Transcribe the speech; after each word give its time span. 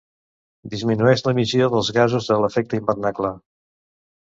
Disminueix 0.71 1.23
l'emissió 1.27 1.69
dels 1.75 1.93
gasos 1.99 2.31
de 2.33 2.41
l'efecte 2.47 2.83
hivernacle. 2.83 3.35